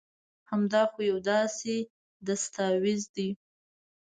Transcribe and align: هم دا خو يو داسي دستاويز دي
هم 0.49 0.61
دا 0.73 0.83
خو 0.91 0.99
يو 1.09 1.17
داسي 1.29 1.77
دستاويز 2.27 3.01
دي 3.15 3.29